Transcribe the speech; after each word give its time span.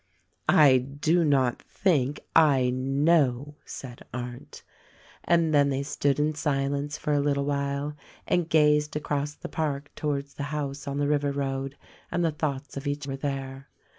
"I 0.49 0.79
do 0.79 1.23
not 1.23 1.61
think, 1.61 2.21
I 2.35 2.71
know," 2.71 3.53
said 3.65 4.01
Arndt. 4.11 4.63
And 5.25 5.53
then 5.53 5.69
they 5.69 5.83
stood 5.83 6.19
in 6.19 6.33
silence 6.33 6.97
for 6.97 7.13
a 7.13 7.19
little 7.19 7.45
while 7.45 7.95
and 8.27 8.49
gazed 8.49 8.95
across 8.95 9.35
the 9.35 9.47
park 9.47 9.91
towards 9.95 10.33
the 10.33 10.43
house 10.49 10.87
on 10.87 10.97
the 10.97 11.07
river 11.07 11.31
road, 11.31 11.77
and 12.11 12.25
the 12.25 12.31
thoughts 12.31 12.75
of 12.75 12.87
each 12.87 13.05
were 13.05 13.15
there. 13.15 13.69